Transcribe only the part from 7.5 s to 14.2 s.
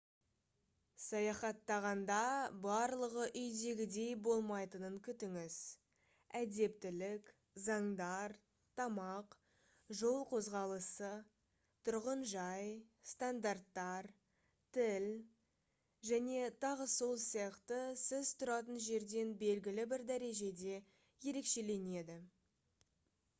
заңдар тамақ жол қозғалысы тұрғын жай стандарттар